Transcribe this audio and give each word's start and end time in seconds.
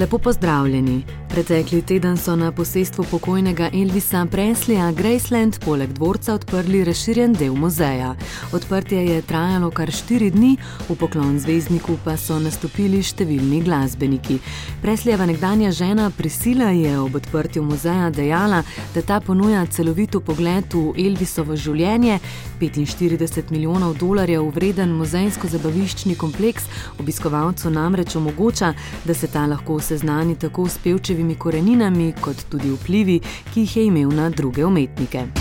Lepo 0.00 0.18
pozdravljeni. 0.18 1.04
Pretekli 1.30 1.82
teden 1.82 2.16
so 2.16 2.36
na 2.36 2.52
posestvu 2.52 3.04
pokojnega 3.10 3.70
Elvisa 3.72 4.26
Preslija 4.30 4.92
Graceland 4.92 5.58
poleg 5.64 5.92
dvorca 5.92 6.34
odprli 6.34 6.84
razširjen 6.84 7.32
del 7.32 7.54
muzeja. 7.54 8.14
Odprtje 8.52 9.04
je 9.06 9.22
trajalo 9.22 9.70
kar 9.70 9.92
štiri 9.92 10.30
dni, 10.30 10.56
v 10.88 10.96
poklon 10.98 11.38
zvezdniku 11.38 11.94
pa 12.04 12.16
so 12.16 12.38
nastopili 12.42 12.98
številni 13.02 13.60
glasbeniki. 13.62 14.40
Preslijeva 14.82 15.28
nekdanja 15.30 15.70
žena 15.70 16.08
Prisila 16.10 16.72
je 16.74 16.98
ob 16.98 17.14
odprtju 17.14 17.62
muzeja 17.62 18.10
dejala, 18.10 18.64
da 18.94 19.02
ta 19.02 19.20
ponuja 19.20 19.62
celovito 19.70 20.20
pogled 20.20 20.74
v 20.74 20.96
Elvisovo 20.98 21.54
življenje, 21.54 22.18
45 22.58 23.54
milijonov 23.54 23.94
dolarjev 24.02 24.50
vreden 24.54 24.98
muzejsko-zabaviščni 24.98 26.18
kompleks 26.18 26.66
obiskovalcu 26.98 27.70
namreč 27.70 28.18
omogoča, 28.18 28.74
da 29.04 29.14
se 29.14 29.30
ta 29.30 29.46
lahko 29.46 29.78
seznani 29.80 30.34
tako 30.34 30.66
s 30.68 30.82
pevčevimi 31.20 31.34
koreninami, 31.36 32.14
kot 32.20 32.48
tudi 32.48 32.70
vplivi, 32.70 33.20
ki 33.52 33.60
jih 33.60 33.76
je 33.76 33.84
imel 33.86 34.08
na 34.08 34.30
druge 34.30 34.64
umetnike. 34.64 35.39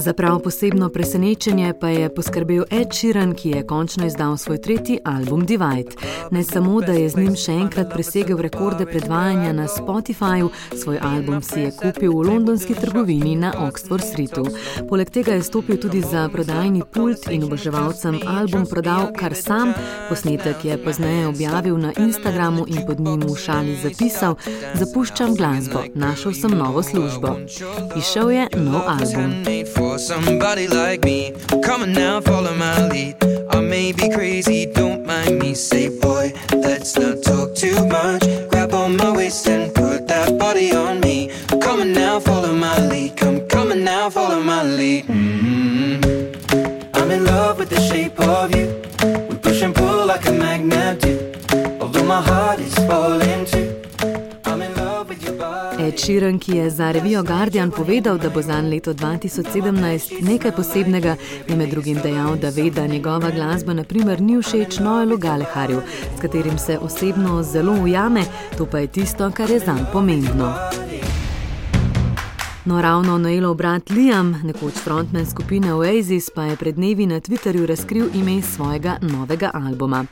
Za 0.00 0.12
prav 0.12 0.38
posebno 0.40 0.88
presenečenje 0.88 1.74
pa 1.80 1.88
je 1.88 2.14
poskrbel 2.14 2.64
Ed 2.70 2.88
Sheeran, 2.92 3.34
ki 3.34 3.50
je 3.50 3.66
končno 3.66 4.06
izdal 4.06 4.36
svoj 4.36 4.60
tretji 4.60 4.98
album 5.04 5.46
Divide. 5.46 5.90
Ne 6.30 6.44
samo, 6.44 6.80
da 6.80 6.92
je 6.92 7.08
z 7.08 7.16
njim 7.16 7.36
še 7.36 7.52
enkrat 7.52 7.92
presegel 7.92 8.38
rekorde 8.38 8.86
predvajanja 8.86 9.52
na 9.52 9.66
Spotifyju, 9.68 10.48
svoj 10.82 10.98
album 11.02 11.42
si 11.42 11.60
je 11.60 11.72
kupil 11.82 12.12
v 12.12 12.22
londonski 12.28 12.74
trgovini 12.74 13.36
na 13.36 13.52
Oxford 13.52 14.00
Streetu. 14.00 14.46
Poleg 14.88 15.10
tega 15.10 15.36
je 15.36 15.42
stopil 15.42 15.76
tudi 15.76 16.00
za 16.00 16.28
prodajni 16.32 16.80
pult 16.92 17.28
in 17.28 17.44
oboževalcem 17.44 18.20
album 18.26 18.64
prodal 18.70 19.12
kar 19.12 19.36
sam. 19.36 19.74
Posnetek 20.08 20.64
je 20.64 20.78
pozneje 20.84 21.26
objavil 21.26 21.76
na 21.78 21.92
Instagramu 21.98 22.64
in 22.66 22.86
pod 22.86 23.00
njim 23.00 23.20
v 23.20 23.36
šali 23.36 23.76
zapisal: 23.82 24.34
Zapuščam 24.74 25.36
glasbo, 25.36 25.84
našel 25.94 26.32
sem 26.32 26.56
novo 26.56 26.82
službo. 26.82 27.36
Išel 27.96 28.30
je 28.30 28.48
nov 28.56 28.88
album. 28.88 29.44
for 29.89 29.89
somebody 29.98 30.66
like 30.68 31.04
me. 31.04 31.32
Come 31.62 31.82
on 31.82 31.92
now, 31.92 32.20
follow 32.20 32.54
my 32.54 32.88
lead. 32.88 33.16
I 33.50 33.60
may 33.60 33.92
be 33.92 34.08
crazy, 34.10 34.66
don't 34.66 35.04
mind 35.04 35.38
me. 35.38 35.54
Say, 35.54 35.88
boy, 36.00 36.32
let's 36.52 36.96
not 36.96 37.22
talk 37.22 37.54
too 37.54 37.86
much. 37.86 38.22
Grab 38.50 38.72
on 38.72 38.96
my 38.96 39.10
waist 39.10 39.46
and 39.48 39.74
put 39.74 40.06
that 40.08 40.38
body 40.38 40.72
on 40.74 41.00
me. 41.00 41.30
Come 41.60 41.80
on 41.80 41.92
now, 41.92 42.20
follow 42.20 42.54
my 42.54 42.78
lead. 42.88 43.16
Come, 43.16 43.46
come 43.48 43.72
on 43.72 43.84
now, 43.84 44.10
follow 44.10 44.42
my 44.42 44.62
lead. 44.62 45.06
Mm-hmm. 45.06 46.94
I'm 46.94 47.10
in 47.10 47.24
love 47.24 47.58
with 47.58 47.70
the 47.70 47.80
shape 47.80 48.18
of 48.20 48.54
you. 48.54 48.66
We 49.28 49.36
push 49.36 49.62
and 49.62 49.74
pull 49.74 50.06
like 50.06 50.26
a 50.26 50.32
magnet 50.32 51.00
do. 51.00 51.32
Although 51.80 52.04
my 52.04 52.22
heart 52.22 52.60
is 52.60 52.74
falling 52.86 53.39
Ed 56.08 56.40
ki 56.40 56.56
je 56.56 56.70
za 56.70 56.92
revijo 56.92 57.22
Guardian 57.22 57.70
povedal, 57.70 58.18
da 58.18 58.30
bo 58.30 58.42
za 58.42 58.60
leto 58.60 58.94
2017 58.94 60.22
nekaj 60.22 60.52
posebnega, 60.52 61.16
je 61.48 61.56
med 61.56 61.70
drugim 61.70 61.98
dejal, 62.02 62.36
da 62.36 62.48
ve, 62.48 62.70
da 62.70 62.86
njegova 62.86 63.30
glasba 63.30 63.72
naprimer 63.72 64.20
ni 64.20 64.42
všeč 64.42 64.78
Noelu 64.78 65.16
Galeharju, 65.16 65.82
s 66.18 66.20
katerim 66.20 66.58
se 66.58 66.78
osebno 66.78 67.42
zelo 67.42 67.72
ujame, 67.72 68.22
to 68.58 68.66
pa 68.66 68.78
je 68.78 68.86
tisto, 68.86 69.30
kar 69.30 69.50
je 69.50 69.58
zanj 69.58 69.84
pomembno. 69.92 70.79
No, 72.64 72.82
ravno 72.82 73.18
Noelov 73.18 73.54
brat 73.56 73.90
Liam, 73.90 74.34
nekoč 74.44 74.74
frontman 74.84 75.26
skupine 75.26 75.74
Oasis, 75.74 76.28
pa 76.34 76.44
je 76.44 76.56
pred 76.56 76.74
dnevi 76.76 77.06
na 77.06 77.20
Twitterju 77.20 77.66
razkril 77.66 78.10
ime 78.14 78.42
svojega 78.42 78.98
novega 79.00 79.50
albuma. 79.54 80.04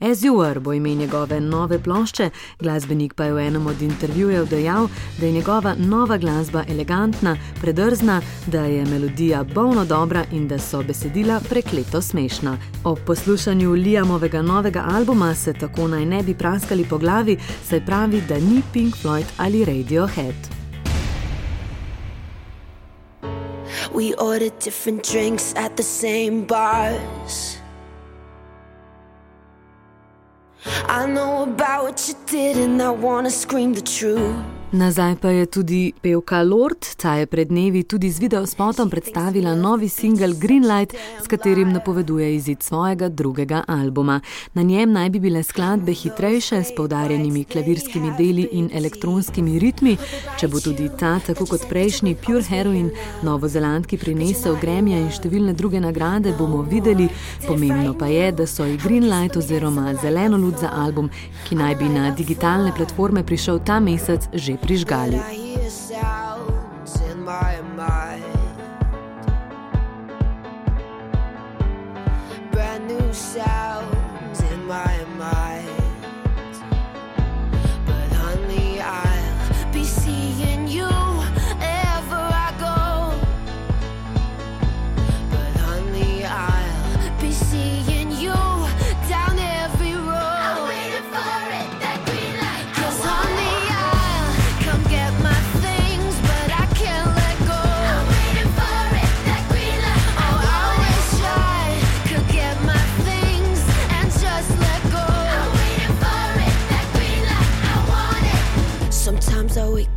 As 0.00 0.18
You 0.18 0.34
Were 0.34 0.60
bo 0.60 0.72
ime 0.72 0.94
njegove 0.94 1.40
nove 1.40 1.78
plošče, 1.78 2.30
glasbenik 2.60 3.14
pa 3.14 3.24
je 3.24 3.32
v 3.32 3.38
enem 3.38 3.66
od 3.66 3.82
intervjujev 3.82 4.48
dejal, 4.48 4.88
da 5.20 5.26
je 5.26 5.32
njegova 5.32 5.74
nova 5.78 6.18
glasba 6.18 6.64
elegantna, 6.68 7.36
predrzna, 7.60 8.20
da 8.46 8.64
je 8.64 8.84
melodija 8.84 9.44
bolno 9.44 9.84
dobra 9.84 10.24
in 10.32 10.48
da 10.48 10.58
so 10.58 10.82
besedila 10.82 11.40
prekleto 11.48 12.00
smešna. 12.02 12.56
Ob 12.84 12.98
poslušanju 13.06 13.72
Liamovega 13.72 14.42
novega 14.42 14.84
albuma 14.94 15.34
se 15.34 15.52
tako 15.52 15.88
naj 15.88 16.04
ne 16.06 16.22
bi 16.22 16.34
praskali 16.34 16.84
po 16.84 16.98
glavi, 16.98 17.38
saj 17.68 17.86
pravi, 17.86 18.22
da 18.28 18.34
ni 18.34 18.62
Pink 18.72 18.94
Floyd 18.96 19.26
ali 19.38 19.64
Radiohead. 19.64 20.61
We 23.92 24.14
ordered 24.14 24.58
different 24.58 25.02
drinks 25.02 25.52
at 25.54 25.76
the 25.76 25.82
same 25.82 26.44
bars. 26.46 27.58
I 30.64 31.06
know 31.06 31.42
about 31.42 31.84
what 31.84 32.08
you 32.08 32.14
did, 32.26 32.56
and 32.56 32.80
I 32.80 32.90
wanna 32.90 33.30
scream 33.30 33.74
the 33.74 33.82
truth. 33.82 34.36
Nazaj 34.72 35.16
pa 35.20 35.28
je 35.28 35.46
tudi 35.46 35.92
pevka 36.02 36.42
Lord, 36.42 36.96
ta 36.96 37.14
je 37.14 37.26
pred 37.26 37.48
dnevi 37.48 37.82
tudi 37.82 38.08
z 38.10 38.20
videospotom 38.20 38.90
predstavila 38.90 39.54
novi 39.54 39.88
singel 39.88 40.32
Greenlight, 40.34 40.94
s 41.22 41.28
katerim 41.28 41.72
napoveduje 41.72 42.34
izid 42.34 42.62
svojega 42.62 43.08
drugega 43.08 43.64
albuma. 43.68 44.20
Na 44.54 44.62
njem 44.62 44.92
naj 44.92 45.10
bi 45.10 45.20
bile 45.20 45.42
skladbe 45.42 45.92
hitrejše, 45.92 46.64
s 46.64 46.74
poudarjenimi 46.76 47.44
klavirskimi 47.44 48.12
deli 48.18 48.48
in 48.52 48.70
elektronskimi 48.72 49.58
ritmi. 49.58 49.96
Če 50.40 50.48
bo 50.48 50.60
tudi 50.60 50.88
ta, 50.98 51.18
tako 51.26 51.46
kot 51.46 51.68
prejšnji 51.68 52.16
Pure 52.24 52.42
Heroin, 52.48 52.90
novozelandki 53.22 53.98
prinesel 54.00 54.56
gremija 54.56 55.02
in 55.04 55.12
številne 55.12 55.52
druge 55.52 55.84
nagrade, 55.84 56.32
bomo 56.38 56.62
videli. 56.62 57.10
Pomembno 57.46 57.92
pa 57.92 58.08
je, 58.08 58.32
da 58.32 58.48
so 58.48 58.64
i 58.64 58.80
Greenlight 58.80 59.36
oziroma 59.36 59.92
zeleno 60.00 60.40
luč 60.40 60.64
za 60.64 60.72
album, 60.72 61.12
ki 61.44 61.60
naj 61.60 61.76
bi 61.76 61.92
na 61.92 62.08
digitalne 62.16 62.72
platforme 62.72 63.20
prišel 63.20 63.60
ta 63.60 63.76
mesec 63.80 64.32
že 64.32 64.61
prižgali. 64.62 65.18
Brand 72.52 72.86
new 72.86 73.12
sounds 73.12 73.61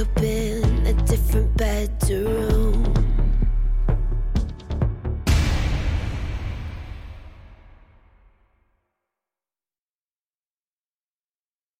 up 0.00 0.22
in 0.22 0.86
a 0.86 0.92
different 1.06 1.56
bedroom. 1.56 2.57